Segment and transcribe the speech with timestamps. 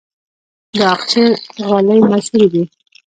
[0.77, 1.23] د اقچې
[1.67, 2.63] غالۍ مشهورې دي